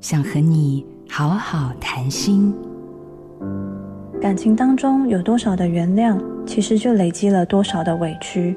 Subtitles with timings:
[0.00, 2.54] 想和你好好谈心。
[4.20, 8.56] 感情当中有多少的原谅，其实就累积了多少的委屈。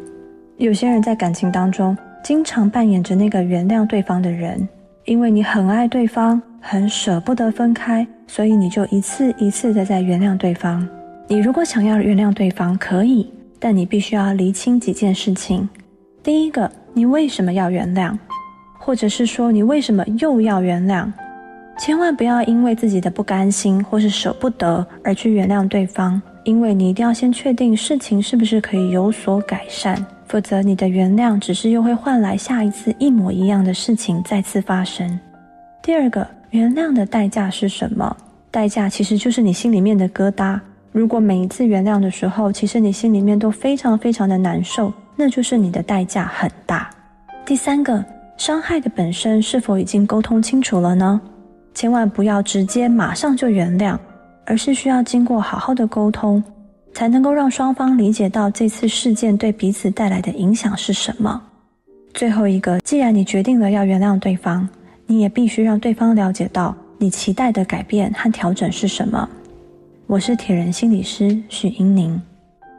[0.57, 4.67] 有些人在感情当中，经常扮演着那个原谅对方的人，
[5.05, 10.87] 因为你很爱对方，很舍不得分开，所以你就一次一次的在原谅对方。
[11.27, 15.67] 你如果想要原谅对方，可以，但你必须要厘清几件事情。
[16.21, 18.15] 第一个，你为什么要原谅？
[18.77, 21.11] 或者是说，你为什么又要原谅？
[21.81, 29.97] 千万不要因为自己的不甘心或是舍不得而去原谅对方，因为你一定要先确定事情是不是可以有所改善，
[30.27, 35.19] 否则你的原谅只是又会换来下一次一模一样的事情再次发生。
[35.81, 38.15] 第二个，原谅的代价是什么？
[38.51, 40.59] 代价其实就是你心里面的疙瘩。
[40.91, 46.91] 如果每一次原谅的时候，其实你心里面都非常非常的难受，那就是你的代价很大。
[47.43, 48.05] 第三个，
[48.37, 51.19] 伤害的本身是否已经沟通清楚了呢？
[51.73, 53.97] 千万不要直接马上就原谅，
[54.45, 56.43] 而是需要经过好好的沟通，
[56.93, 61.41] 才能够让双方理解到这次事件对彼此带来的影响是什么。
[62.13, 64.67] 最后一个，既然你决定了要原谅对方，
[65.07, 69.27] 你也必须让对方了解到你期待的改变和调整是什么。
[70.07, 72.21] 我是铁人心理师许英宁，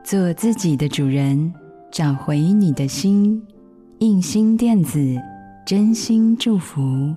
[0.04, 1.50] 做自己的主人，
[1.90, 3.42] 找回你的心。
[4.00, 4.98] 印心电子，
[5.64, 7.16] 真心祝福。